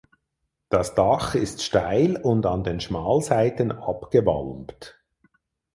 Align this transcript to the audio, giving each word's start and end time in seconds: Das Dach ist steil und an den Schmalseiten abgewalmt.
Das 0.69 0.95
Dach 0.95 1.35
ist 1.35 1.61
steil 1.61 2.19
und 2.19 2.47
an 2.47 2.63
den 2.63 2.79
Schmalseiten 2.79 3.71
abgewalmt. 3.71 4.99